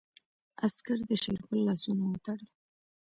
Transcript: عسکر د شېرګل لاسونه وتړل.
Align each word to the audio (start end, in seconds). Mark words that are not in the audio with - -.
عسکر 0.65 0.97
د 1.07 1.09
شېرګل 1.21 1.59
لاسونه 1.67 2.03
وتړل. 2.07 2.49